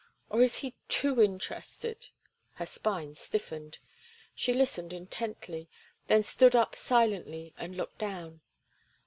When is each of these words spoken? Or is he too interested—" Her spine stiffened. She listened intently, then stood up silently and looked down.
Or 0.31 0.41
is 0.41 0.55
he 0.65 0.73
too 0.89 1.21
interested—" 1.21 2.09
Her 2.55 2.65
spine 2.65 3.13
stiffened. 3.13 3.77
She 4.33 4.51
listened 4.51 4.93
intently, 4.93 5.69
then 6.07 6.23
stood 6.23 6.55
up 6.55 6.75
silently 6.75 7.53
and 7.55 7.77
looked 7.77 7.99
down. 7.99 8.41